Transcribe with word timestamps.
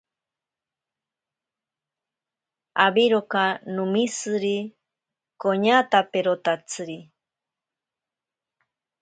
Awiroka 2.85 3.43
nomishiri 3.73 4.55
koñatakoperotatsiri. 5.41 6.97